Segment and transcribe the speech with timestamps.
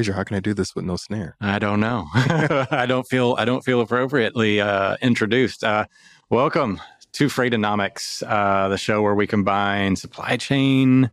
[0.00, 1.36] Fraser, how can I do this with no snare?
[1.42, 2.06] I don't know.
[2.14, 5.62] I don't feel I don't feel appropriately uh, introduced.
[5.62, 5.84] Uh,
[6.30, 6.80] welcome
[7.12, 11.10] to Freightonomics, uh, the show where we combine supply chain,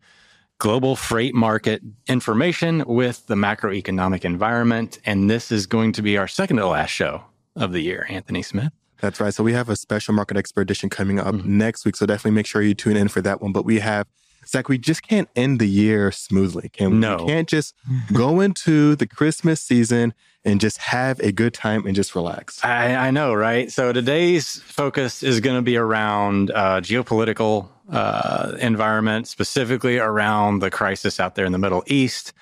[0.59, 4.99] global freight market information with the macroeconomic environment.
[5.05, 7.25] And this is going to be our second to last show
[7.57, 8.71] of the year, Anthony Smith.
[9.01, 9.33] That's right.
[9.33, 11.57] So we have a special market expert edition coming up mm-hmm.
[11.57, 11.97] next week.
[11.97, 13.51] So definitely make sure you tune in for that one.
[13.51, 14.07] But we have
[14.47, 16.69] Zach, we just can't end the year smoothly.
[16.69, 16.97] Can we?
[16.97, 17.17] No.
[17.17, 17.75] We can't just
[18.13, 20.13] go into the Christmas season
[20.45, 22.63] and just have a good time and just relax.
[22.63, 23.71] I, I know, right?
[23.71, 30.71] So today's focus is going to be around uh, geopolitical uh, environment, specifically around the
[30.71, 32.33] crisis out there in the Middle East.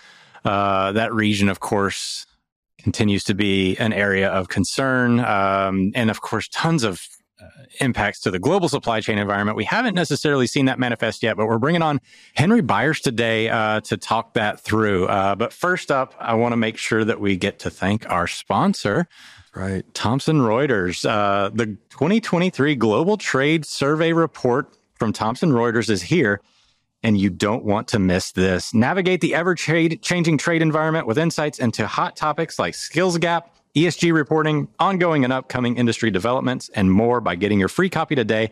[0.44, 2.28] Uh, that region, of course,
[2.78, 5.20] continues to be an area of concern.
[5.20, 7.02] Um, and of course, tons of
[7.80, 9.58] impacts to the global supply chain environment.
[9.58, 12.02] We haven't necessarily seen that manifest yet, but we're bringing on
[12.36, 15.08] Henry Byers today uh, to talk that through.
[15.08, 18.28] Uh, but first up, I want to make sure that we get to thank our
[18.28, 19.08] sponsor.
[19.54, 19.86] Right.
[19.94, 21.10] Thomson Reuters.
[21.10, 26.42] Uh, the 2023 Global Trade Survey Report from Thomson Reuters is here
[27.06, 28.74] and you don't want to miss this.
[28.74, 34.14] Navigate the ever changing trade environment with insights into hot topics like skills gap, ESG
[34.14, 38.52] reporting, ongoing and upcoming industry developments, and more by getting your free copy today.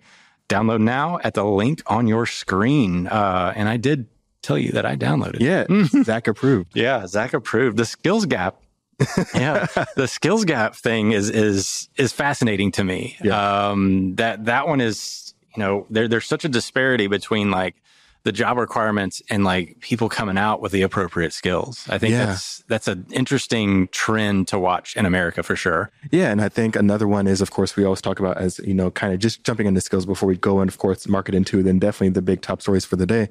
[0.49, 3.07] Download now at the link on your screen.
[3.07, 4.07] Uh, and I did
[4.41, 5.39] tell you that I downloaded.
[5.39, 5.65] Yeah,
[6.03, 6.75] Zach approved.
[6.75, 7.77] Yeah, Zach approved.
[7.77, 8.61] The skills gap.
[9.33, 9.65] yeah,
[9.95, 13.17] the skills gap thing is is is fascinating to me.
[13.23, 13.69] Yeah.
[13.69, 17.75] Um, that that one is you know there there's such a disparity between like
[18.23, 21.85] the job requirements and like people coming out with the appropriate skills.
[21.89, 22.27] I think yeah.
[22.27, 25.91] that's that's an interesting trend to watch in America for sure.
[26.11, 28.73] Yeah, and I think another one is, of course, we always talk about as you
[28.73, 31.61] know, kind of just jumping into skills before we go and of course market into
[31.63, 33.29] then definitely the big top stories for the day.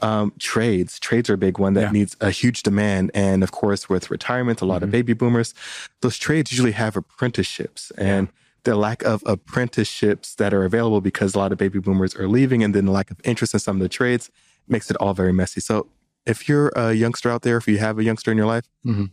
[0.00, 1.90] Um, trades, trades are a big one that yeah.
[1.90, 4.84] needs a huge demand, and of course, with retirement, a lot mm-hmm.
[4.84, 5.54] of baby boomers,
[6.00, 8.28] those trades usually have apprenticeships and.
[8.28, 12.28] Yeah the lack of apprenticeships that are available because a lot of baby boomers are
[12.28, 14.30] leaving and then the lack of interest in some of the trades
[14.68, 15.60] makes it all very messy.
[15.60, 15.88] So
[16.26, 19.06] if you're a youngster out there, if you have a youngster in your life, mm-hmm.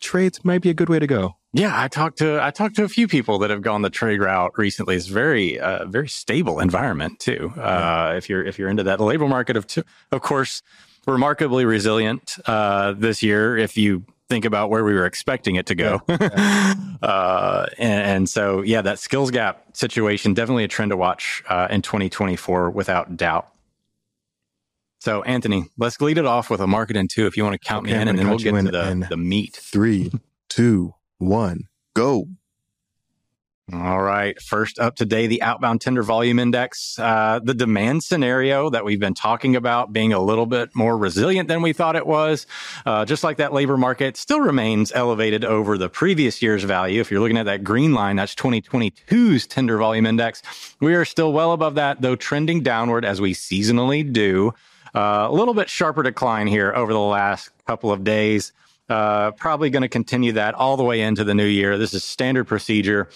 [0.00, 1.36] trades might be a good way to go.
[1.52, 4.20] Yeah, I talked to I talked to a few people that have gone the trade
[4.20, 4.94] route recently.
[4.94, 7.52] It's very uh, very stable environment too.
[7.56, 9.66] Uh, if you're if you're into that labor market of
[10.12, 10.62] of course,
[11.08, 13.56] remarkably resilient uh, this year.
[13.56, 16.00] If you think about where we were expecting it to go.
[16.08, 16.74] Yeah.
[17.02, 21.66] uh, and, and, so, yeah, that skills gap situation, definitely a trend to watch uh,
[21.70, 23.48] in 2024 without doubt.
[25.00, 27.58] So, Anthony, let's lead it off with a market in two if you want to
[27.58, 29.56] count okay, me in, and then we'll get to the, the meat.
[29.56, 30.12] Three,
[30.48, 32.26] two, one, go.
[33.72, 34.40] All right.
[34.40, 36.98] First up today, the outbound tender volume index.
[36.98, 41.46] Uh, the demand scenario that we've been talking about being a little bit more resilient
[41.46, 42.46] than we thought it was,
[42.84, 47.00] uh, just like that labor market, still remains elevated over the previous year's value.
[47.00, 50.42] If you're looking at that green line, that's 2022's tender volume index.
[50.80, 54.52] We are still well above that, though trending downward as we seasonally do.
[54.94, 58.52] Uh, a little bit sharper decline here over the last couple of days.
[58.88, 61.78] Uh, probably going to continue that all the way into the new year.
[61.78, 63.08] This is standard procedure.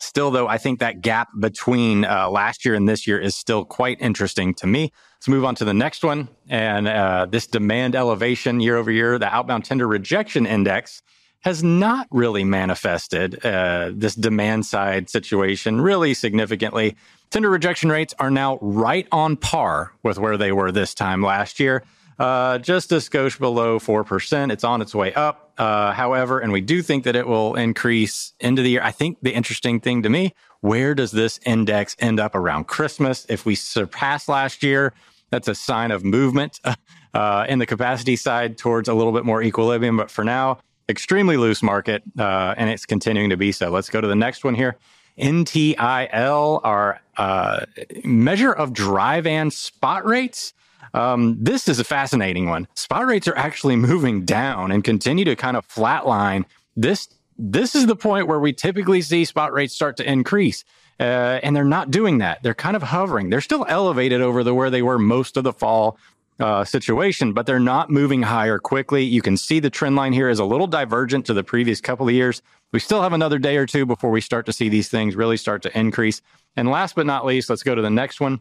[0.00, 3.64] Still, though, I think that gap between uh, last year and this year is still
[3.64, 4.92] quite interesting to me.
[5.16, 6.28] Let's move on to the next one.
[6.48, 11.02] And uh, this demand elevation year over year, the outbound tender rejection index
[11.40, 16.96] has not really manifested uh, this demand side situation really significantly.
[17.30, 21.60] Tender rejection rates are now right on par with where they were this time last
[21.60, 21.84] year
[22.18, 24.52] uh, just a skosh below 4%.
[24.52, 25.52] It's on its way up.
[25.58, 28.82] Uh, however, and we do think that it will increase into the year.
[28.82, 33.26] I think the interesting thing to me, where does this index end up around Christmas?
[33.28, 34.92] If we surpass last year,
[35.30, 36.60] that's a sign of movement
[37.14, 39.96] uh, in the capacity side towards a little bit more equilibrium.
[39.96, 40.58] But for now,
[40.88, 43.70] extremely loose market, uh, and it's continuing to be so.
[43.70, 44.76] Let's go to the next one here.
[45.18, 47.66] NTIL, our uh,
[48.04, 50.54] measure of dry van spot rates.
[50.94, 52.66] Um, this is a fascinating one.
[52.74, 56.44] Spot rates are actually moving down and continue to kind of flatline.
[56.76, 57.08] This
[57.38, 60.64] this is the point where we typically see spot rates start to increase.
[60.98, 62.42] Uh, and they're not doing that.
[62.42, 63.30] They're kind of hovering.
[63.30, 65.96] They're still elevated over the where they were most of the fall
[66.40, 69.04] uh, situation, but they're not moving higher quickly.
[69.04, 72.08] You can see the trend line here is a little divergent to the previous couple
[72.08, 72.42] of years.
[72.72, 75.36] We still have another day or two before we start to see these things really
[75.36, 76.20] start to increase.
[76.56, 78.40] And last but not least, let's go to the next one.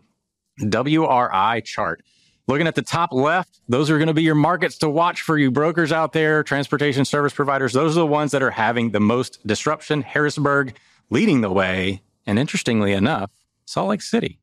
[0.60, 2.02] WRI chart.
[2.48, 5.38] Looking at the top left, those are going to be your markets to watch for
[5.38, 7.74] you brokers out there, transportation service providers.
[7.74, 10.02] Those are the ones that are having the most disruption.
[10.02, 10.78] Harrisburg
[11.10, 12.02] leading the way.
[12.26, 13.32] And interestingly enough,
[13.66, 14.40] Salt Lake City.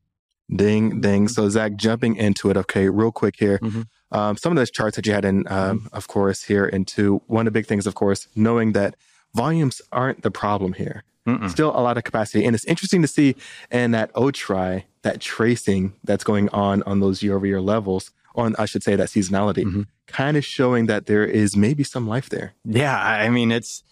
[0.55, 1.27] Ding, ding.
[1.27, 2.57] So, Zach, jumping into it.
[2.57, 3.57] Okay, real quick here.
[3.57, 3.81] Mm-hmm.
[4.11, 5.95] um, some of those charts that you had in, um, mm-hmm.
[5.95, 8.95] of course, here into one of the big things, of course, knowing that
[9.33, 11.03] volumes aren't the problem here.
[11.27, 11.49] Mm-mm.
[11.49, 12.45] Still a lot of capacity.
[12.45, 13.35] And it's interesting to see
[13.71, 18.55] in that OTRI, that tracing that's going on on those year over year levels, on,
[18.59, 19.81] I should say, that seasonality, mm-hmm.
[20.07, 22.53] kind of showing that there is maybe some life there.
[22.63, 22.95] Yeah.
[22.95, 23.83] I mean, it's,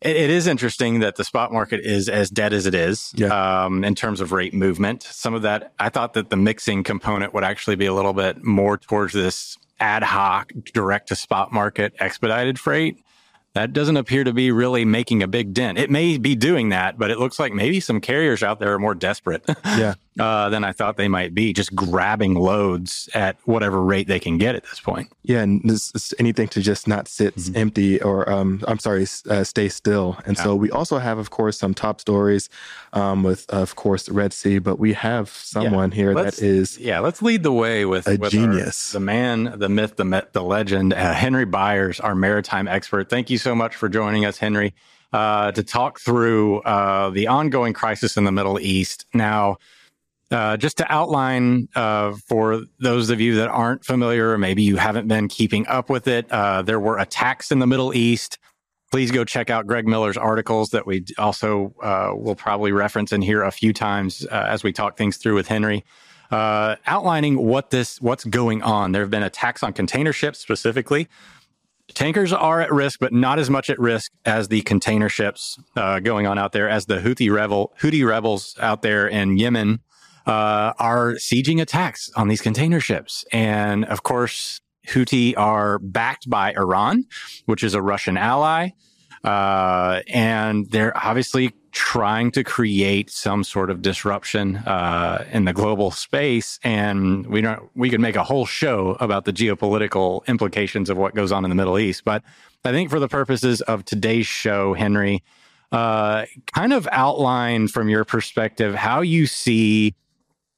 [0.00, 3.64] it, it is interesting that the spot market is as dead as it is yeah.
[3.64, 5.02] um, in terms of rate movement.
[5.02, 8.44] Some of that, I thought that the mixing component would actually be a little bit
[8.44, 13.02] more towards this ad hoc direct to spot market expedited freight
[13.54, 15.78] that doesn't appear to be really making a big dent.
[15.78, 18.78] It may be doing that, but it looks like maybe some carriers out there are
[18.78, 19.94] more desperate yeah.
[20.20, 24.38] Uh, than I thought they might be, just grabbing loads at whatever rate they can
[24.38, 25.10] get at this point.
[25.22, 27.56] Yeah, and this is anything to just not sit mm-hmm.
[27.56, 30.18] empty or, um, I'm sorry, uh, stay still.
[30.26, 30.44] And yeah.
[30.44, 32.48] so we also have, of course, some top stories
[32.92, 35.96] um, with, of course, Red Sea, but we have someone yeah.
[35.96, 37.00] here let's, that is yeah.
[37.00, 40.42] Let's lead the way with a with genius, our, the man, the myth, the the
[40.42, 43.08] legend, uh, Henry Byers, our maritime expert.
[43.08, 44.74] Thank you so much for joining us, Henry.
[45.12, 49.06] Uh, to talk through uh, the ongoing crisis in the Middle East.
[49.12, 49.58] Now,
[50.30, 54.76] uh, just to outline uh, for those of you that aren't familiar, or maybe you
[54.76, 58.38] haven't been keeping up with it, uh, there were attacks in the Middle East.
[58.92, 63.22] Please go check out Greg Miller's articles that we also uh, will probably reference in
[63.22, 65.84] here a few times uh, as we talk things through with Henry.
[66.32, 68.92] Outlining what this what's going on.
[68.92, 71.08] There have been attacks on container ships specifically.
[71.92, 76.28] Tankers are at risk, but not as much at risk as the container ships going
[76.28, 79.80] on out there, as the Houthi rebel Houthi rebels out there in Yemen
[80.30, 83.24] uh, are sieging attacks on these container ships.
[83.32, 87.06] And of course, Houthi are backed by Iran,
[87.46, 88.70] which is a Russian ally.
[89.24, 95.90] Uh, and they're obviously trying to create some sort of disruption uh, in the global
[95.90, 96.60] space.
[96.62, 101.16] And we don't we could make a whole show about the geopolitical implications of what
[101.16, 102.04] goes on in the Middle East.
[102.04, 102.22] But
[102.64, 105.24] I think for the purposes of today's show, Henry,
[105.72, 109.96] uh, kind of outline from your perspective how you see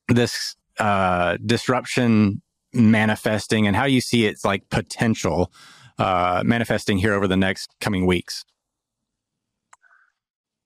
[0.08, 5.52] this uh, disruption manifesting and how you see its like potential
[5.98, 8.44] uh, manifesting here over the next coming weeks?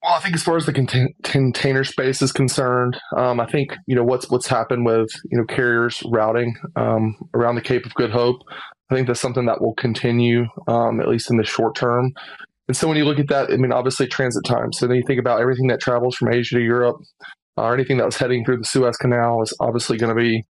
[0.02, 3.74] Well, I think as far as the contain- container space is concerned, um, I think
[3.86, 7.94] you know what's what's happened with you know carriers routing um, around the Cape of
[7.94, 8.42] Good Hope.
[8.88, 12.12] I think that's something that will continue um, at least in the short term.
[12.68, 14.72] And so when you look at that, I mean, obviously transit time.
[14.72, 16.96] So then you think about everything that travels from Asia to Europe,
[17.56, 20.44] or anything that was heading through the Suez Canal is obviously going to be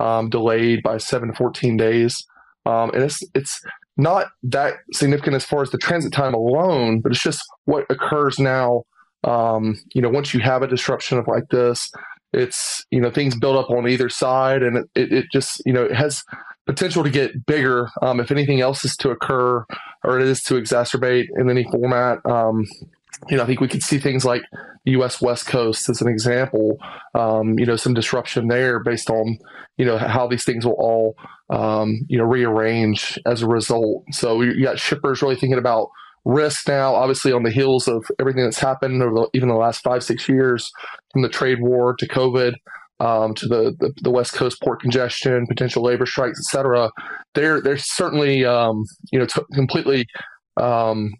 [0.00, 2.24] um, delayed by seven to 14 days.
[2.66, 3.60] Um, and it's, it's
[3.96, 8.38] not that significant as far as the transit time alone, but it's just what occurs
[8.38, 8.82] now.
[9.24, 11.90] Um, you know, once you have a disruption of like this,
[12.32, 15.84] it's, you know, things build up on either side and it, it, just, you know,
[15.84, 16.22] it has
[16.66, 19.64] potential to get bigger um, if anything else is to occur
[20.04, 22.18] or it is to exacerbate in any format.
[23.28, 24.42] You know, I think we could see things like
[24.84, 25.20] U.S.
[25.20, 26.78] West Coast as an example.
[27.14, 29.38] Um, you know, some disruption there based on
[29.76, 31.16] you know how these things will all
[31.50, 34.04] um, you know rearrange as a result.
[34.10, 35.88] So you got shippers really thinking about
[36.24, 39.82] risk now, obviously on the heels of everything that's happened over the, even the last
[39.82, 40.70] five six years,
[41.12, 42.54] from the trade war to COVID.
[43.00, 46.88] Um, to the, the, the West Coast port congestion, potential labor strikes, et cetera,
[47.34, 50.06] they're they're certainly um, you know t- completely
[50.56, 51.12] um,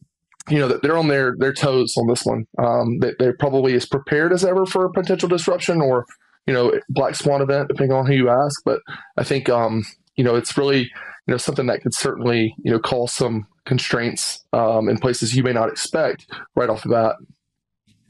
[0.49, 2.47] you know that they're on their their toes on this one.
[2.59, 6.05] Um, they, they're probably as prepared as ever for a potential disruption or
[6.47, 8.63] you know black swan event, depending on who you ask.
[8.65, 8.81] But
[9.17, 9.85] I think um,
[10.17, 10.89] you know it's really you
[11.29, 15.53] know something that could certainly you know cause some constraints um, in places you may
[15.53, 17.17] not expect right off the bat.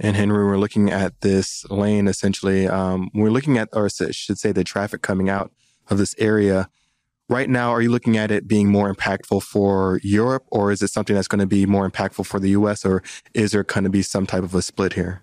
[0.01, 2.67] And Henry, we're looking at this lane essentially.
[2.67, 5.53] Um, we're looking at, or should say, the traffic coming out
[5.89, 6.69] of this area
[7.29, 10.89] right now, are you looking at it being more impactful for Europe, or is it
[10.89, 13.03] something that's going to be more impactful for the US, or
[13.35, 15.23] is there going to be some type of a split here?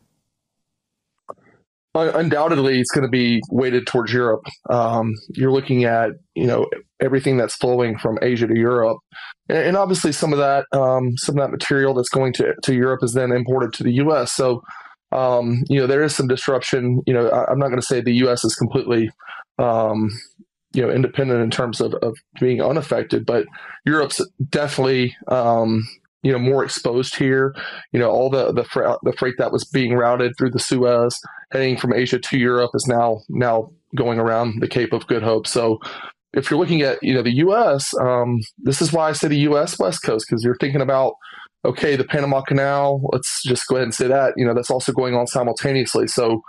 [1.95, 4.45] Undoubtedly, it's going to be weighted towards Europe.
[4.69, 6.67] Um, you're looking at you know
[7.01, 8.99] everything that's flowing from Asia to Europe,
[9.49, 13.03] and, obviously some of that um, some of that material that's going to to Europe
[13.03, 14.31] is then imported to the U.S.
[14.33, 14.61] So
[15.11, 17.01] um, you know there is some disruption.
[17.07, 18.45] You know I, am not going to say the U.S.
[18.45, 19.09] is completely
[19.57, 20.09] um,
[20.73, 23.45] you know independent in terms of, of being unaffected but
[23.85, 25.83] europe's definitely um,
[26.23, 27.55] you know more exposed here.
[27.91, 31.17] You know all the the, freight, the freight that was being routed through the suez
[31.51, 35.47] heading from asia to europe is now now going around the cape of good hope.
[35.47, 35.79] So
[36.33, 39.37] if you're looking at you know the us um, this is why i say the
[39.37, 41.13] us west coast because you're thinking about
[41.65, 44.91] okay the panama canal let's just go ahead and say that you know that's also
[44.91, 46.07] going on simultaneously.
[46.07, 46.41] So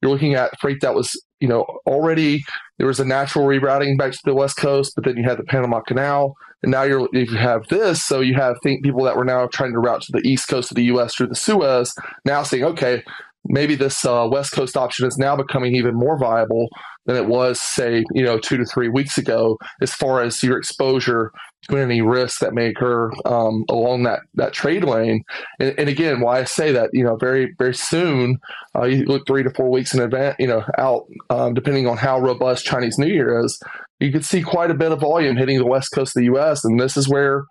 [0.00, 2.42] you're looking at freight that was you know, already
[2.78, 5.44] there was a natural rerouting back to the West Coast, but then you had the
[5.44, 6.34] Panama Canal.
[6.62, 9.46] And now you're, if you have this, so you have think people that were now
[9.46, 11.14] trying to route to the East Coast of the U.S.
[11.14, 13.02] through the Suez, now saying, okay,
[13.48, 16.68] maybe this uh, West Coast option is now becoming even more viable
[17.04, 20.58] than it was, say, you know, two to three weeks ago, as far as your
[20.58, 21.30] exposure
[21.70, 25.24] any risks that may occur um, along that that trade lane.
[25.58, 28.38] And, and, again, why I say that, you know, very very soon,
[28.76, 31.96] uh, you look three to four weeks in advance, you know, out, um, depending on
[31.96, 33.60] how robust Chinese New Year is,
[34.00, 36.64] you could see quite a bit of volume hitting the west coast of the U.S.
[36.64, 37.44] And this is where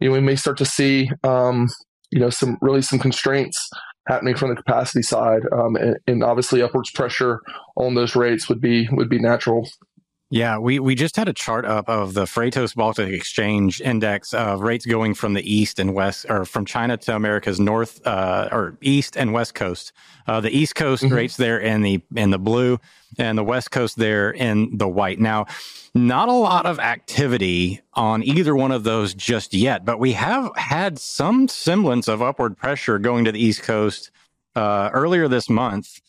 [0.00, 1.68] you know we may start to see, um,
[2.10, 3.68] you know, some really some constraints
[4.08, 7.40] happening from the capacity side, um, and, and, obviously upwards pressure
[7.76, 9.68] on those rates would be would be natural.
[10.32, 14.60] Yeah, we, we just had a chart up of the Freightos Baltic Exchange Index of
[14.60, 18.76] rates going from the east and west, or from China to America's north uh, or
[18.80, 19.92] east and west coast.
[20.28, 21.14] Uh, the east coast mm-hmm.
[21.16, 22.78] rates there in the in the blue,
[23.18, 25.18] and the west coast there in the white.
[25.18, 25.46] Now,
[25.96, 30.54] not a lot of activity on either one of those just yet, but we have
[30.54, 34.12] had some semblance of upward pressure going to the east coast
[34.54, 36.00] uh, earlier this month.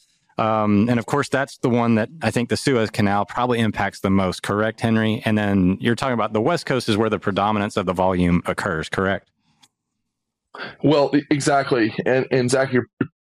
[0.42, 4.00] Um, and of course, that's the one that I think the Suez Canal probably impacts
[4.00, 5.22] the most, correct, Henry?
[5.24, 8.42] And then you're talking about the West Coast is where the predominance of the volume
[8.48, 9.30] occurs, correct?
[10.84, 11.94] Well, exactly.
[12.08, 12.74] And, and Zach,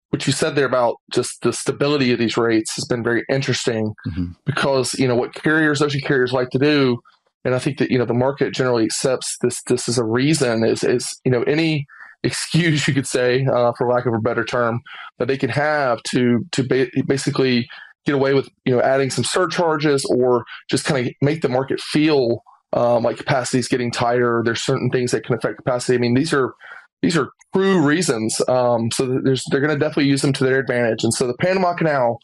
[0.10, 3.94] what you said there about just the stability of these rates has been very interesting
[4.08, 4.32] mm-hmm.
[4.46, 7.00] because, you know, what carriers, ocean carriers like to do,
[7.46, 10.66] and I think that, you know, the market generally accepts this, this is a reason
[10.66, 11.86] is, is, you know, any,
[12.25, 14.82] excuse, you could say, uh, for lack of a better term,
[15.20, 17.67] that they can have to to ba- basically
[18.05, 21.79] get away with you know adding some surcharges or just kind of make the market
[21.79, 22.41] feel
[22.74, 24.41] um, like capacity is getting tighter.
[24.44, 25.96] There's certain things that can affect capacity.
[25.96, 26.53] I mean, these are
[27.01, 28.41] these are true reasons.
[28.48, 31.03] Um, so there's they're going to definitely use them to their advantage.
[31.03, 32.20] And so the Panama Canal,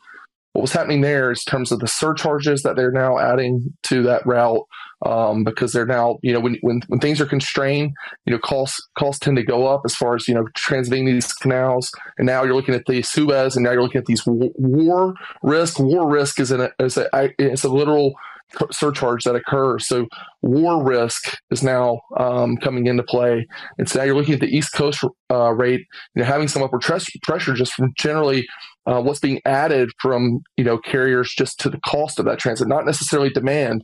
[0.53, 4.03] what was happening there is in terms of the surcharges that they're now adding to
[4.03, 4.65] that route
[5.05, 7.93] um, because they're now, you know, when, when, when things are constrained,
[8.25, 11.31] you know, costs, costs tend to go up as far as, you know, transiting these
[11.33, 11.91] canals.
[12.17, 15.79] And now you're looking at the Suez and now you're looking at these war risk.
[15.79, 18.13] War risk is, an, is a, it's a literal
[18.71, 19.87] surcharge that occurs.
[19.87, 20.07] So
[20.41, 23.47] war risk is now um, coming into play.
[23.77, 26.61] And so now you're looking at the East Coast uh, rate, you know, having some
[26.61, 28.45] upward pressure just from generally
[28.85, 32.67] uh, what's being added from you know carriers just to the cost of that transit,
[32.67, 33.83] not necessarily demand.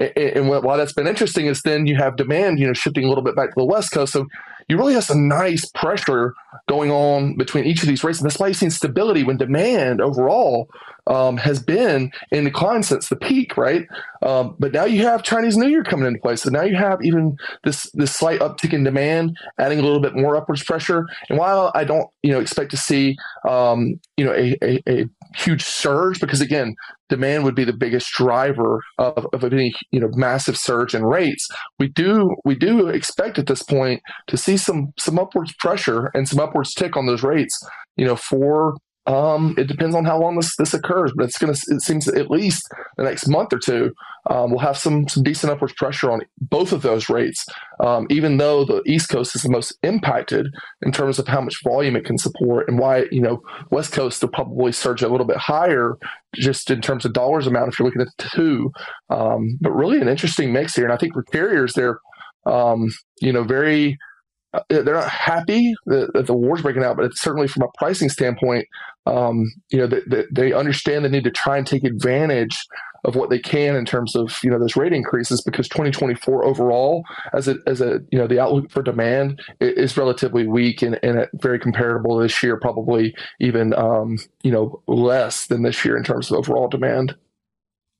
[0.00, 3.22] And why that's been interesting is then you have demand, you know, shifting a little
[3.22, 4.14] bit back to the West Coast.
[4.14, 4.26] So
[4.70, 6.32] you really have some nice pressure
[6.68, 8.22] going on between each of these races.
[8.22, 10.68] And that's why you've seen stability when demand overall
[11.08, 13.86] um, has been in decline since the peak, right?
[14.22, 17.00] Um, but now you have Chinese New Year coming into play, so now you have
[17.02, 21.06] even this this slight uptick in demand, adding a little bit more upwards pressure.
[21.28, 23.16] And while I don't, you know, expect to see,
[23.48, 26.76] um, you know, a, a, a huge surge because again,
[27.10, 31.48] demand would be the biggest driver of, of any you know massive surge in rates.
[31.78, 36.28] We do we do expect at this point to see some some upwards pressure and
[36.28, 37.58] some upwards tick on those rates.
[37.96, 38.74] You know, for
[39.06, 42.30] um, it depends on how long this, this occurs, but it's to, it seems at
[42.30, 42.62] least
[42.96, 43.92] the next month or two,
[44.28, 47.44] um, we'll have some, some decent upwards pressure on both of those rates,
[47.82, 50.46] um, even though the East Coast is the most impacted
[50.82, 53.40] in terms of how much volume it can support and why, you know,
[53.70, 55.96] West Coast will probably surge a little bit higher
[56.34, 58.70] just in terms of dollars amount if you're looking at two.
[59.08, 60.84] Um, but really an interesting mix here.
[60.84, 61.98] And I think for carriers, they're,
[62.46, 62.90] um,
[63.20, 63.98] you know, very,
[64.52, 68.08] uh, they're not happy that, that, the war's breaking out, but certainly from a pricing
[68.08, 68.66] standpoint,
[69.06, 72.56] um, you know, they, they, they, understand the need to try and take advantage
[73.04, 77.02] of what they can in terms of you know those rate increases because 2024 overall
[77.32, 81.26] as a as a you know the outlook for demand is relatively weak and, and
[81.34, 86.30] very comparable this year probably even um, you know less than this year in terms
[86.30, 87.14] of overall demand.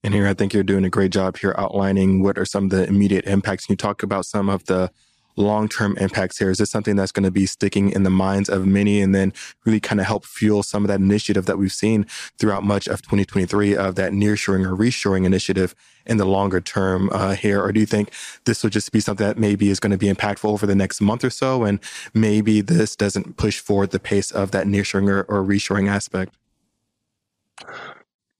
[0.02, 2.71] And here, I think you're doing a great job here outlining what are some of
[2.71, 3.66] the immediate impacts.
[3.66, 4.90] Can you talk about some of the
[5.37, 6.51] long term impacts here?
[6.51, 9.33] Is this something that's going to be sticking in the minds of many and then
[9.65, 12.05] really kind of help fuel some of that initiative that we've seen
[12.39, 15.75] throughout much of 2023 of that nearshoring or reshoring initiative
[16.07, 17.63] in the longer term uh, here?
[17.63, 18.13] Or do you think
[18.45, 21.01] this will just be something that maybe is going to be impactful over the next
[21.01, 21.65] month or so?
[21.65, 21.81] And
[22.15, 26.35] maybe this doesn't push forward the pace of that nearshoring or, or reshoring aspect?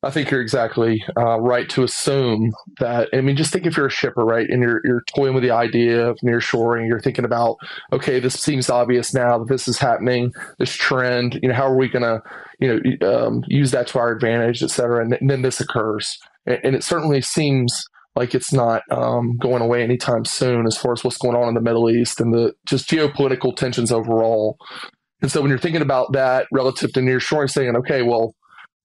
[0.03, 3.11] I think you're exactly uh, right to assume that.
[3.13, 5.51] I mean, just think if you're a shipper, right, and you're you're toying with the
[5.51, 7.57] idea of nearshoring, you're thinking about,
[7.93, 11.39] okay, this seems obvious now that this is happening, this trend.
[11.43, 12.23] You know, how are we going to,
[12.61, 15.05] you know, um, use that to our advantage, et cetera?
[15.05, 17.83] And, and then this occurs, and, and, it certainly seems
[18.17, 21.55] like it's not um, going away anytime soon, as far as what's going on in
[21.55, 24.57] the Middle East and the just geopolitical tensions overall.
[25.21, 28.35] And so, when you're thinking about that relative to nearshoring, saying, okay, well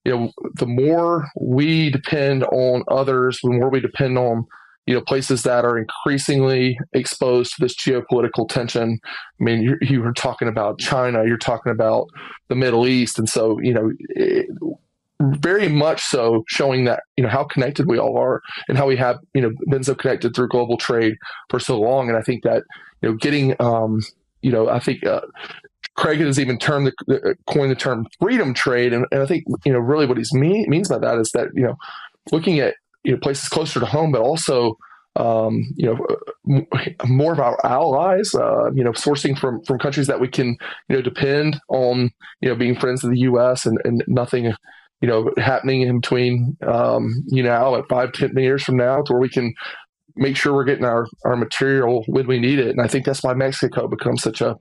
[0.05, 4.45] you know, the more we depend on others, the more we depend on
[4.85, 8.99] you know places that are increasingly exposed to this geopolitical tension.
[9.03, 12.07] I mean, you, you were talking about China, you're talking about
[12.49, 13.91] the Middle East, and so you know.
[14.09, 14.47] It,
[15.21, 18.97] very much so showing that you know how connected we all are and how we
[18.97, 21.15] have you know been so connected through global trade
[21.49, 22.63] for so long and i think that
[23.01, 24.01] you know getting um
[24.41, 25.21] you know i think uh,
[25.95, 29.71] Craig has even termed the, coined the term freedom trade, and, and I think you
[29.71, 31.75] know really what he mean, means by that is that you know
[32.31, 34.77] looking at you know places closer to home, but also
[35.15, 36.65] um, you know
[37.05, 40.57] more of our allies, uh, you know sourcing from from countries that we can
[40.89, 42.11] you know depend on,
[42.41, 43.65] you know being friends of the U.S.
[43.65, 44.45] and, and nothing
[45.01, 49.13] you know happening in between um, you know at five ten years from now to
[49.13, 49.53] where we can
[50.17, 52.69] make sure we're getting our, our material when we need it.
[52.69, 54.55] And I think that's why Mexico becomes such a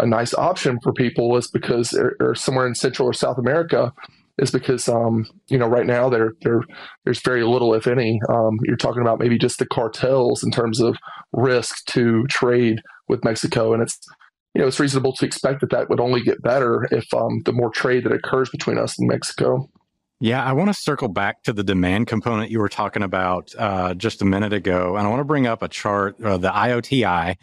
[0.00, 3.92] a nice option for people is because or, somewhere in Central or South America
[4.38, 6.62] is because um, you know right now there there
[7.04, 8.20] there's very little, if any.
[8.28, 10.96] Um, you're talking about maybe just the cartels in terms of
[11.32, 13.98] risk to trade with Mexico, and it's
[14.54, 17.52] you know it's reasonable to expect that that would only get better if um, the
[17.52, 19.68] more trade that occurs between us and Mexico.
[20.22, 23.94] Yeah, I want to circle back to the demand component you were talking about uh,
[23.94, 27.36] just a minute ago, and I want to bring up a chart, uh, the IOTI.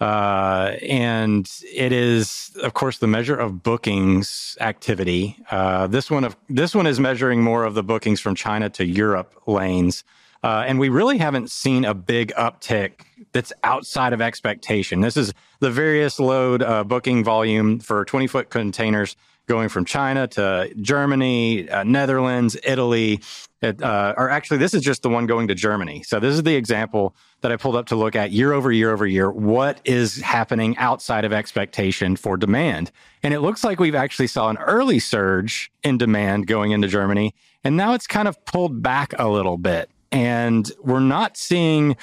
[0.00, 5.36] Uh, and it is, of course, the measure of bookings activity.
[5.50, 8.86] Uh, this one of this one is measuring more of the bookings from China to
[8.86, 10.02] Europe lanes,
[10.42, 12.92] uh, and we really haven't seen a big uptick
[13.32, 15.00] that's outside of expectation.
[15.02, 19.16] This is the various load uh, booking volume for 20 foot containers
[19.50, 23.20] going from China to Germany, uh, Netherlands, Italy.
[23.60, 26.04] It, uh, or actually, this is just the one going to Germany.
[26.04, 28.92] So this is the example that I pulled up to look at year over year
[28.92, 29.28] over year.
[29.28, 32.92] What is happening outside of expectation for demand?
[33.24, 37.34] And it looks like we've actually saw an early surge in demand going into Germany,
[37.64, 39.90] and now it's kind of pulled back a little bit.
[40.12, 41.96] And we're not seeing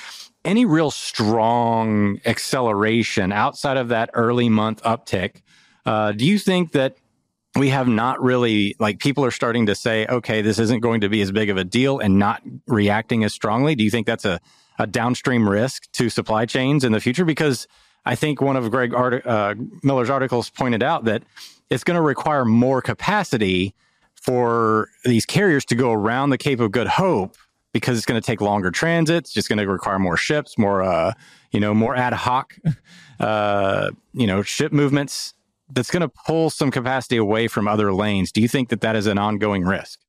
[0.44, 5.44] any real strong acceleration outside of that early month uptick.
[5.86, 6.98] Uh, do you think that
[7.58, 11.10] we have not really like people are starting to say, okay, this isn't going to
[11.10, 13.76] be as big of a deal and not reacting as strongly.
[13.76, 14.40] Do you think that's a,
[14.80, 17.26] a downstream risk to supply chains in the future?
[17.26, 17.68] Because
[18.06, 21.24] I think one of Greg Art- uh, Miller's articles pointed out that
[21.70, 23.74] it's going to require more capacity
[24.16, 27.36] for these carriers to go around the Cape of Good Hope
[27.74, 29.18] because it's going to take longer transit.
[29.18, 31.14] It's just going to require more ships, more, uh,
[31.52, 32.56] you know, more ad hoc,
[33.20, 35.34] uh, you know, ship movements
[35.70, 38.32] that's going to pull some capacity away from other lanes.
[38.32, 40.00] Do you think that that is an ongoing risk?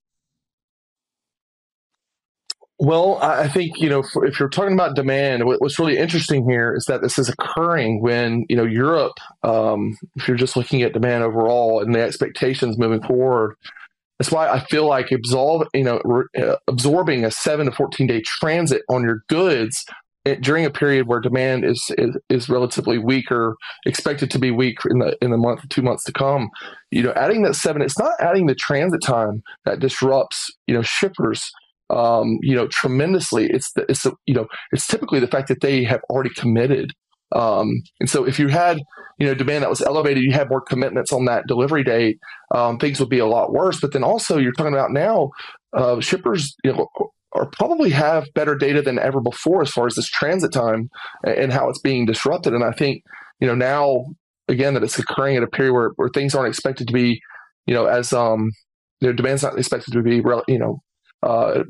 [2.80, 6.84] Well, I think you know if you're talking about demand, what's really interesting here is
[6.84, 9.18] that this is occurring when you know Europe.
[9.42, 13.56] Um, if you're just looking at demand overall and the expectations moving forward,
[14.18, 18.06] that's why I feel like absorb you know re- uh, absorbing a seven to fourteen
[18.06, 19.84] day transit on your goods
[20.36, 24.98] during a period where demand is, is, is relatively weaker, expected to be weak in
[24.98, 26.48] the in the month two months to come.
[26.90, 30.82] You know, adding that seven, it's not adding the transit time that disrupts you know
[30.82, 31.50] shippers.
[31.90, 33.46] Um, you know, tremendously.
[33.46, 36.92] It's the, it's the, you know it's typically the fact that they have already committed.
[37.34, 38.78] Um, and so if you had
[39.18, 42.18] you know demand that was elevated, you had more commitments on that delivery date,
[42.54, 43.80] um, things would be a lot worse.
[43.80, 45.30] But then also you're talking about now
[45.72, 46.88] uh, shippers you know
[47.32, 50.88] or probably have better data than ever before as far as this transit time
[51.24, 52.54] and how it's being disrupted.
[52.54, 53.02] And I think,
[53.40, 54.04] you know, now
[54.48, 57.20] again that it's occurring at a period where, where things aren't expected to be,
[57.66, 58.50] you know, as um,
[59.00, 60.82] their demand's not expected to be, you know,
[61.22, 61.64] uh,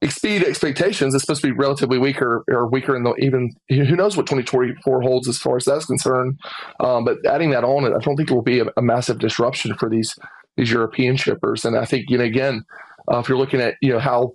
[0.00, 1.14] exceed expectations.
[1.14, 5.02] It's supposed to be relatively weaker or weaker in the even who knows what 2024
[5.02, 6.38] holds as far as that's concerned.
[6.80, 9.74] Um, but adding that on, I don't think it will be a, a, massive disruption
[9.76, 10.14] for these
[10.56, 11.64] these European shippers.
[11.64, 12.64] And I think you know again,
[13.10, 14.32] uh, if you're looking at you know how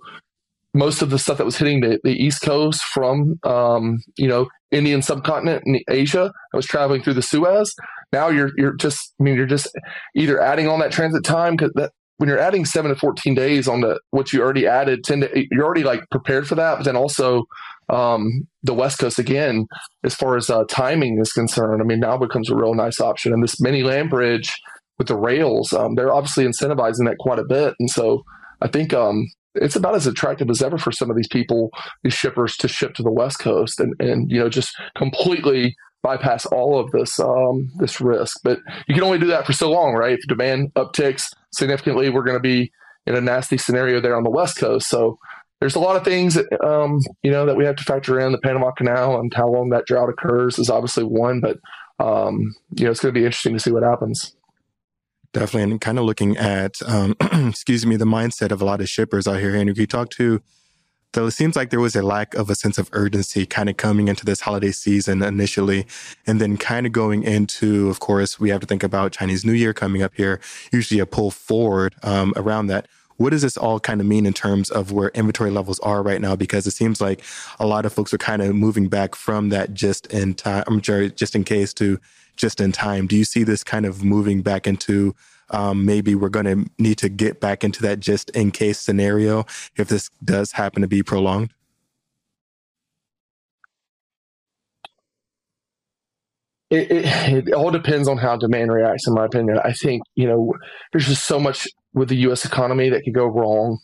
[0.78, 4.46] most of the stuff that was hitting the, the East Coast from, um, you know,
[4.70, 7.74] Indian subcontinent and Asia that was traveling through the Suez.
[8.12, 9.68] Now you're you're just I mean you're just
[10.14, 13.66] either adding on that transit time because that when you're adding seven to fourteen days
[13.66, 16.76] on the what you already added, ten to, you're already like prepared for that.
[16.76, 17.44] But then also
[17.88, 19.66] um, the West Coast again,
[20.04, 23.32] as far as uh, timing is concerned, I mean now becomes a real nice option.
[23.32, 24.52] And this mini land bridge
[24.98, 27.74] with the rails, um, they're obviously incentivizing that quite a bit.
[27.80, 28.22] And so
[28.60, 29.26] I think um,
[29.62, 31.70] it's about as attractive as ever for some of these people,
[32.02, 36.46] these shippers, to ship to the West Coast and and you know just completely bypass
[36.46, 38.38] all of this um, this risk.
[38.44, 40.18] But you can only do that for so long, right?
[40.18, 42.72] If demand upticks significantly, we're going to be
[43.06, 44.88] in a nasty scenario there on the West Coast.
[44.88, 45.18] So
[45.60, 48.32] there's a lot of things um, you know that we have to factor in.
[48.32, 51.58] The Panama Canal and how long that drought occurs is obviously one, but
[51.98, 54.34] um, you know it's going to be interesting to see what happens.
[55.38, 55.72] Definitely.
[55.72, 57.14] And kind of looking at, um,
[57.48, 59.54] excuse me, the mindset of a lot of shippers out here.
[59.54, 60.42] And you talk to,
[61.12, 63.76] though it seems like there was a lack of a sense of urgency kind of
[63.76, 65.86] coming into this holiday season initially.
[66.26, 69.52] And then kind of going into, of course, we have to think about Chinese New
[69.52, 70.40] Year coming up here,
[70.72, 72.88] usually a pull forward um, around that.
[73.18, 76.20] What does this all kind of mean in terms of where inventory levels are right
[76.20, 76.34] now?
[76.34, 77.22] Because it seems like
[77.60, 80.82] a lot of folks are kind of moving back from that just in time, I'm
[80.82, 82.00] sorry, just in case to
[82.36, 83.06] just in time.
[83.06, 85.14] Do you see this kind of moving back into
[85.50, 89.44] um, maybe we're going to need to get back into that just in case scenario
[89.76, 91.52] if this does happen to be prolonged?
[96.70, 99.58] It, it, it, all depends on how demand reacts, in my opinion.
[99.64, 100.52] I think, you know,
[100.92, 102.44] there's just so much with the U.S.
[102.44, 103.78] economy that could go wrong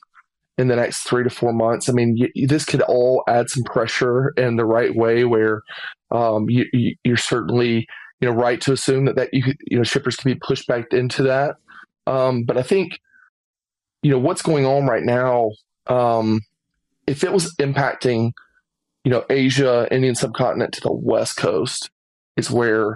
[0.57, 1.89] in the next three to four months.
[1.89, 5.63] I mean, you, this could all add some pressure in the right way where
[6.11, 7.87] um, you, are certainly
[8.21, 10.67] you know right to assume that that you could, you know shippers can be pushed
[10.67, 11.57] back into that.
[12.07, 13.01] Um, but I think
[14.03, 15.51] you know what's going on right now.
[15.87, 16.41] Um,
[17.07, 18.33] if it was impacting
[19.03, 21.91] you know Asia, Indian subcontinent to the west coast,
[22.37, 22.95] is where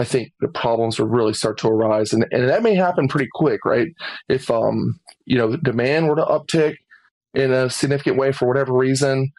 [0.00, 3.28] I think the problems will really start to arise, and and that may happen pretty
[3.34, 3.88] quick, right?
[4.28, 6.76] If um you know demand were to uptick
[7.34, 9.30] in a significant way for whatever reason,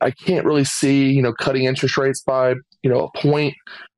[0.00, 3.54] I can't really see you know cutting interest rates by you know a point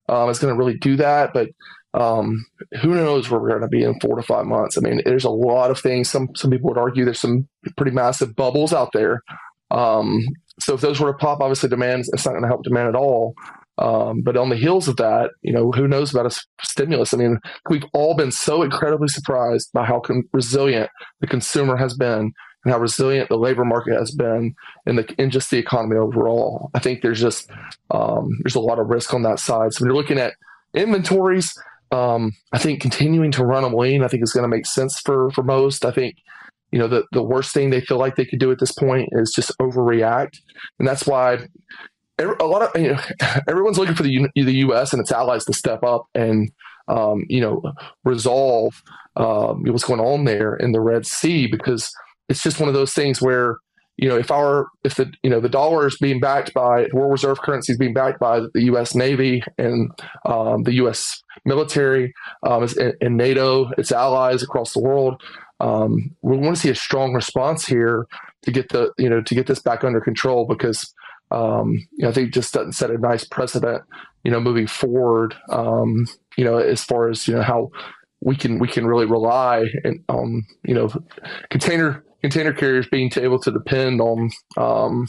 [0.09, 1.33] um, is going to really do that.
[1.33, 1.49] But
[1.95, 2.45] um,
[2.83, 4.77] who knows where we're going to be in four to five months?
[4.77, 6.11] I mean, there's a lot of things.
[6.11, 9.23] Some some people would argue there's some pretty massive bubbles out there.
[9.71, 10.21] Um,
[10.61, 12.95] so if those were to pop, obviously demand it's not going to help demand at
[12.95, 13.35] all.
[13.79, 17.15] Um, but on the heels of that, you know, who knows about a stimulus?
[17.15, 17.39] I mean,
[17.71, 22.33] we've all been so incredibly surprised by how con- resilient the consumer has been
[22.65, 24.55] and how resilient the labor market has been
[24.87, 26.71] in the in just the economy overall.
[26.75, 27.51] I think there's just
[27.91, 29.73] um, there's a lot of risk on that side.
[29.73, 30.35] So when you're looking at
[30.75, 31.53] inventories,
[31.91, 35.01] um, I think continuing to run them lean, I think is going to make sense
[35.01, 35.85] for for most.
[35.85, 36.17] I think
[36.71, 39.09] you know the the worst thing they feel like they could do at this point
[39.13, 40.39] is just overreact,
[40.79, 41.39] and that's why
[42.31, 43.01] a lot of you know,
[43.49, 44.93] everyone's looking for the the U.S.
[44.93, 46.51] and its allies to step up and
[46.89, 47.63] um, you know
[48.05, 48.83] resolve
[49.17, 51.93] um, what's going on there in the Red Sea because
[52.29, 53.57] it's just one of those things where
[53.97, 57.13] you know if our if the you know the dollar is being backed by world
[57.13, 58.95] reserve currency is being backed by the U.S.
[58.95, 59.91] Navy and
[60.25, 61.23] um, the U.S.
[61.45, 65.23] military um, and, and, NATO, its allies across the world.
[65.61, 68.07] Um, we want to see a strong response here
[68.43, 70.93] to get the you know to get this back under control because
[71.33, 73.83] um, you know, I think it just doesn't set a nice precedent
[74.25, 75.35] you know moving forward.
[75.51, 77.71] Um, you know as far as you know how
[78.21, 79.65] we can we can really rely
[80.09, 80.91] on you know
[81.51, 85.09] container container carriers being able to depend on um,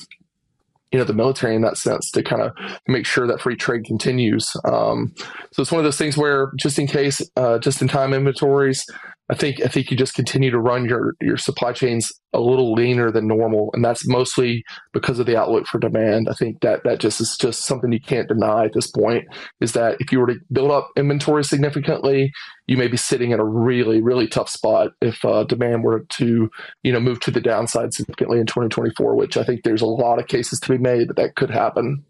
[0.92, 2.52] you know the military in that sense to kind of
[2.88, 4.56] make sure that free trade continues.
[4.66, 5.14] Um,
[5.52, 8.86] so it's one of those things where just in case, uh, just in time inventories,
[9.30, 12.74] I think I think you just continue to run your your supply chains a little
[12.74, 16.28] leaner than normal, and that's mostly because of the outlook for demand.
[16.30, 19.26] I think that that just is just something you can't deny at this point.
[19.62, 22.34] Is that if you were to build up inventory significantly,
[22.68, 26.50] you may be sitting in a really really tough spot if uh, demand were to
[26.84, 29.16] you know move to the downside significantly in 2024.
[29.16, 32.04] Which I think there's a lot of cases to be made that that could happen.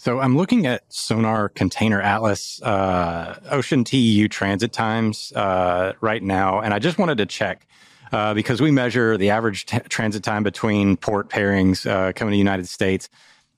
[0.00, 6.60] So I'm looking at Sonar Container Atlas uh, Ocean TEU transit times uh, right now,
[6.60, 7.66] and I just wanted to check
[8.10, 12.34] uh, because we measure the average t- transit time between port pairings uh, coming to
[12.34, 13.10] the United States,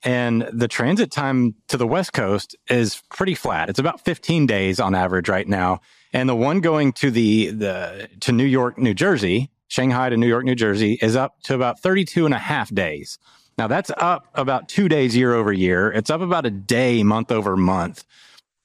[0.02, 3.70] and the transit time to the West Coast is pretty flat.
[3.70, 5.80] It's about 15 days on average right now,
[6.12, 10.26] and the one going to the the to New York, New Jersey, Shanghai to New
[10.26, 13.20] York, New Jersey, is up to about 32 and a half days.
[13.58, 15.92] Now that's up about two days year over year.
[15.92, 18.04] It's up about a day month over month.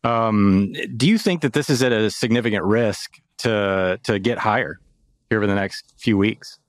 [0.03, 4.79] Um, do you think that this is at a significant risk to to get higher
[5.29, 6.59] here over the next few weeks?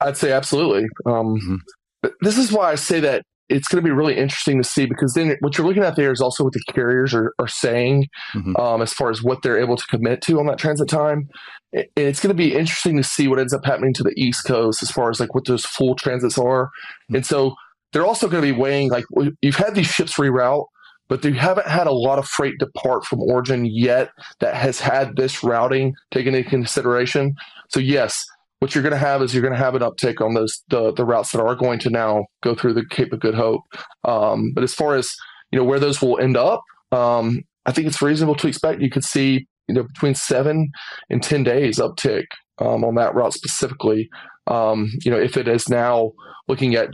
[0.00, 0.88] I'd say absolutely.
[1.06, 2.08] Um, mm-hmm.
[2.20, 5.12] This is why I say that it's going to be really interesting to see because
[5.12, 8.56] then what you're looking at there is also what the carriers are, are saying mm-hmm.
[8.56, 11.28] um, as far as what they're able to commit to on that transit time.
[11.72, 14.46] And it's going to be interesting to see what ends up happening to the East
[14.46, 16.66] Coast as far as like what those full transits are.
[16.66, 17.16] Mm-hmm.
[17.16, 17.54] And so
[17.92, 19.04] they're also going to be weighing like
[19.42, 20.66] you've had these ships reroute,
[21.08, 24.10] but you haven't had a lot of freight depart from origin yet
[24.40, 27.34] that has had this routing taken into consideration.
[27.68, 28.24] So yes,
[28.62, 30.92] what you're going to have is you're going to have an uptick on those the,
[30.92, 33.62] the routes that are going to now go through the Cape of Good Hope.
[34.04, 35.12] Um, but as far as
[35.50, 38.88] you know where those will end up, um, I think it's reasonable to expect you
[38.88, 40.70] could see you know between seven
[41.10, 42.26] and ten days uptick
[42.58, 44.08] um, on that route specifically.
[44.46, 46.12] Um, you know if it is now
[46.46, 46.90] looking at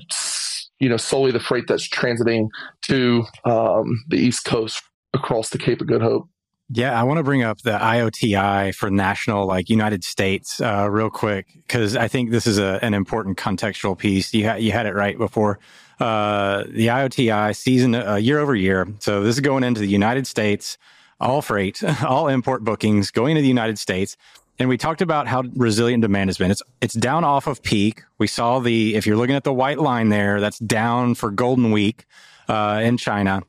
[0.81, 2.47] you know solely the freight that's transiting
[2.87, 6.31] to um, the East Coast across the Cape of Good Hope.
[6.71, 11.09] Yeah, I want to bring up the IOTI for national, like United States, uh, real
[11.09, 14.35] quick, because I think this is a, an important contextual piece.
[14.35, 15.59] You, ha- you had it right before.
[15.99, 18.87] Uh, the IOTI season uh, year over year.
[18.99, 20.77] So this is going into the United States,
[21.19, 24.17] all freight, all import bookings going to the United States.
[24.59, 26.51] And we talked about how resilient demand has been.
[26.51, 28.03] It's it's down off of peak.
[28.19, 31.71] We saw the if you're looking at the white line there, that's down for Golden
[31.71, 32.05] Week
[32.49, 33.43] uh, in China.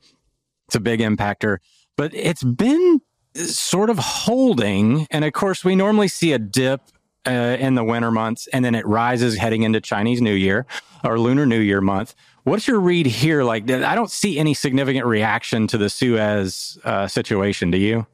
[0.68, 1.58] It's a big impactor,
[1.96, 3.00] but it's been
[3.34, 5.06] sort of holding.
[5.10, 6.80] And of course, we normally see a dip
[7.26, 10.66] uh, in the winter months and then it rises heading into Chinese New Year
[11.04, 12.14] or Lunar New Year month.
[12.44, 13.44] What's your read here?
[13.44, 17.70] Like, I don't see any significant reaction to the Suez uh, situation.
[17.70, 18.06] Do you?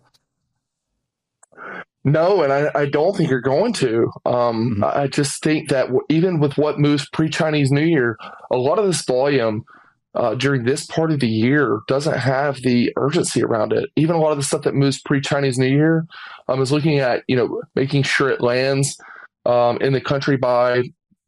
[2.05, 4.11] No, and I, I don't think you're going to.
[4.25, 4.85] Um, mm-hmm.
[4.85, 8.17] I just think that even with what moves pre Chinese New Year,
[8.51, 9.65] a lot of this volume
[10.17, 13.91] uh, during this part of the year doesn't have the urgency around it.
[13.97, 16.07] Even a lot of the stuff that moves pre Chinese New Year
[16.49, 18.97] um, is looking at you know making sure it lands
[19.45, 20.83] um, in the country by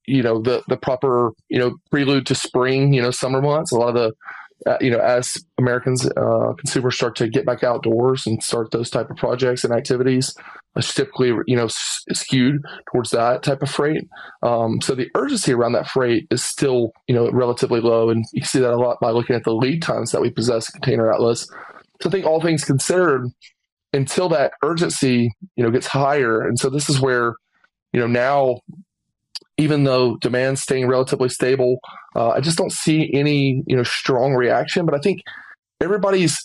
[0.07, 3.73] you know the the proper you know prelude to spring you know summer months.
[3.73, 7.63] A lot of the uh, you know as Americans uh, consumers start to get back
[7.63, 10.35] outdoors and start those type of projects and activities,
[10.79, 14.09] it's typically you know skewed towards that type of freight.
[14.43, 18.45] Um, so the urgency around that freight is still you know relatively low, and you
[18.45, 21.13] see that a lot by looking at the lead times that we possess in Container
[21.13, 21.49] Atlas.
[22.01, 23.29] So I think all things considered,
[23.93, 27.35] until that urgency you know gets higher, and so this is where
[27.93, 28.61] you know now
[29.59, 31.81] even though demand's staying relatively stable,
[32.15, 34.87] uh, I just don't see any you know strong reaction.
[34.87, 35.23] But I think
[35.81, 36.39] everybody's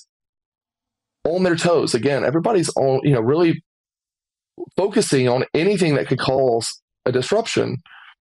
[1.23, 2.25] on their toes again.
[2.25, 3.61] Everybody's on you know really
[4.75, 7.77] focusing on anything that could cause a disruption.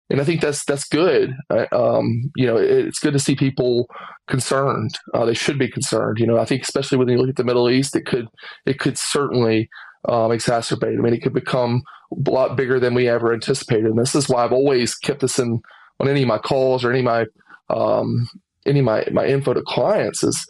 [0.09, 1.33] And I think that's that's good.
[1.71, 3.87] Um, you know, it's good to see people
[4.27, 4.91] concerned.
[5.13, 6.19] Uh, they should be concerned.
[6.19, 8.27] You know, I think especially when you look at the Middle East, it could
[8.65, 9.69] it could certainly
[10.09, 10.97] um, exacerbate.
[10.97, 13.85] I mean, it could become a lot bigger than we ever anticipated.
[13.85, 15.61] And this is why I've always kept this in
[16.01, 17.25] on any of my calls or any of my
[17.69, 18.27] um,
[18.65, 20.45] any of my my info to clients is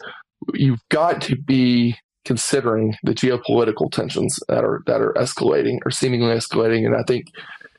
[0.54, 6.34] you've got to be considering the geopolitical tensions that are that are escalating or seemingly
[6.34, 6.86] escalating.
[6.86, 7.26] And I think,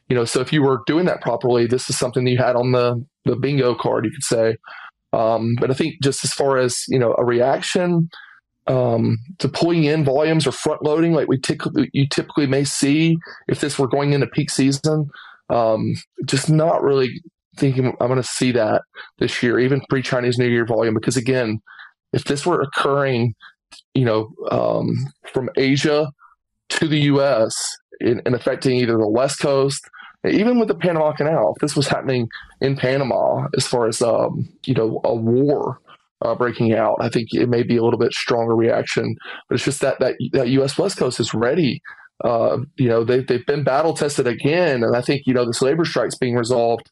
[0.10, 2.56] you know, so if you were doing that properly, this is something that you had
[2.56, 4.58] on the the bingo card, you could say.
[5.14, 8.10] Um, but I think just as far as you know, a reaction
[8.68, 13.18] um, to pulling in volumes or front loading, like we typically you typically may see
[13.48, 15.10] if this were going into peak season,
[15.50, 15.94] um,
[16.26, 17.22] just not really
[17.58, 18.82] thinking I'm going to see that
[19.20, 21.62] this year, even pre Chinese New Year volume, because again,
[22.12, 23.36] if this were occurring
[23.94, 24.96] you know, um,
[25.32, 26.12] from Asia
[26.70, 27.78] to the U.S.
[28.00, 29.90] In, affecting either the West Coast,
[30.28, 31.54] even with the Panama Canal.
[31.56, 32.30] If this was happening
[32.62, 35.80] in Panama, as far as um, you know, a war
[36.22, 39.16] uh, breaking out, I think it may be a little bit stronger reaction.
[39.48, 40.78] But it's just that that that U.S.
[40.78, 41.82] West Coast is ready.
[42.24, 45.62] Uh, you know, they they've been battle tested again, and I think you know this
[45.62, 46.90] labor strike's being resolved.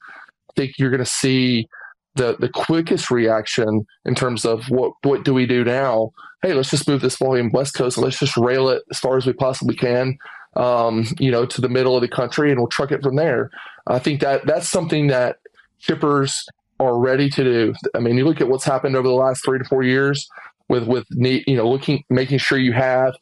[0.49, 1.67] I think you're going to see
[2.15, 6.11] the the quickest reaction in terms of what what do we do now?
[6.41, 7.97] Hey, let's just move this volume west coast.
[7.97, 10.17] Let's just rail it as far as we possibly can,
[10.55, 13.51] um, you know, to the middle of the country, and we'll truck it from there.
[13.87, 15.37] I think that that's something that
[15.77, 16.45] shippers
[16.79, 17.73] are ready to do.
[17.95, 20.27] I mean, you look at what's happened over the last three to four years
[20.67, 23.13] with with you know looking making sure you have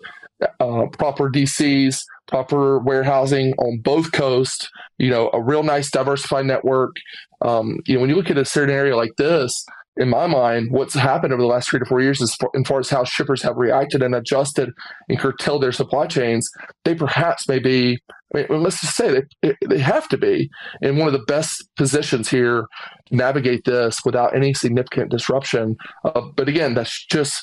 [0.59, 6.95] uh, proper DCs, proper warehousing on both coasts, you know, a real nice diversified network.
[7.41, 9.65] Um, you know, when you look at a certain area like this,
[9.97, 12.67] in my mind, what's happened over the last three to four years is far, as
[12.67, 14.69] far as how shippers have reacted and adjusted
[15.09, 16.49] and curtailed their supply chains,
[16.85, 17.99] they perhaps may be,
[18.33, 20.49] I mean, let's just say they, they have to be
[20.81, 22.65] in one of the best positions here
[23.07, 25.75] to navigate this without any significant disruption.
[26.05, 27.35] Uh, but again, that's just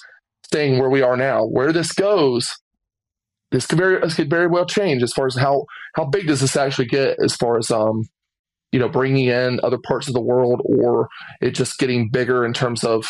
[0.44, 1.44] staying where we are now.
[1.44, 2.50] Where this goes,
[3.56, 5.64] this could very this could very well change as far as how
[5.94, 8.02] how big does this actually get as far as um
[8.70, 11.08] you know bringing in other parts of the world or
[11.40, 13.06] it just getting bigger in terms of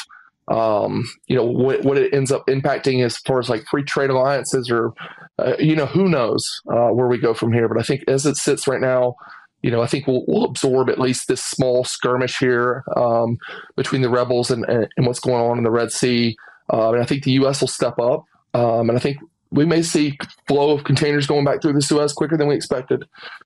[0.48, 4.10] um you know what, what it ends up impacting as far as like free trade
[4.10, 4.92] alliances or
[5.40, 8.24] uh, you know who knows uh, where we go from here but i think as
[8.24, 9.16] it sits right now
[9.62, 13.36] you know, I think we'll, we'll absorb at least this small skirmish here um,
[13.74, 16.36] between the rebels and, and, what's going on in the Red Sea.
[16.72, 17.62] Uh, and I think the U.S.
[17.62, 18.22] will step up.
[18.54, 19.16] Um, and I think
[19.50, 23.04] we may see flow of containers going back through the Suez quicker than we expected.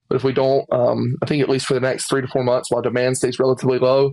[0.08, 2.44] But if we don't, um, I think at least for the next three to four
[2.44, 4.12] months, while demand stays relatively low,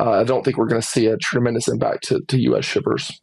[0.00, 2.64] uh, I don't think we're going to see a tremendous impact to, to U.S.
[2.64, 3.20] shippers.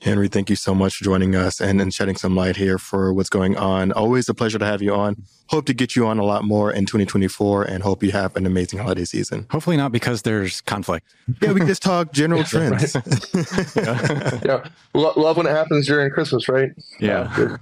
[0.00, 3.12] Henry, thank you so much for joining us and, and shedding some light here for
[3.12, 3.90] what's going on.
[3.90, 5.16] Always a pleasure to have you on.
[5.48, 8.46] Hope to get you on a lot more in 2024 and hope you have an
[8.46, 9.46] amazing holiday season.
[9.50, 11.06] Hopefully not because there's conflict.
[11.42, 12.94] Yeah, we just talk general trends.
[13.76, 14.40] yeah.
[14.44, 14.68] yeah.
[14.94, 16.70] Love when it happens during Christmas, right?
[17.00, 17.58] Yeah.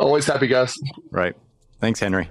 [0.00, 0.74] Always happy, guys.
[1.10, 1.34] Right.
[1.80, 2.28] Thanks, Henry.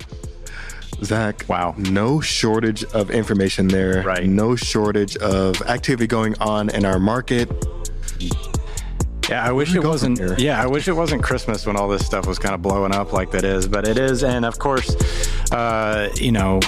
[1.03, 1.75] Zach, wow.
[1.77, 4.01] No shortage of information there.
[4.03, 4.25] Right.
[4.25, 7.49] No shortage of activity going on in our market.
[9.29, 10.39] Yeah, I wish it wasn't.
[10.39, 13.11] Yeah, I wish it wasn't Christmas when all this stuff was kind of blowing up
[13.11, 14.23] like that is, but it is.
[14.23, 14.95] And of course,
[15.51, 16.59] uh, you know,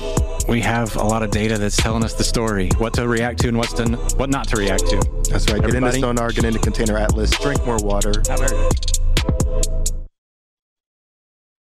[0.48, 3.48] we have a lot of data that's telling us the story, what to react to
[3.48, 3.86] and what's to
[4.17, 4.98] what not to react to.
[5.30, 5.63] That's right.
[5.63, 8.13] Everybody, get into Sonar, get into Container Atlas, drink more water.
[8.28, 9.98] Not very good.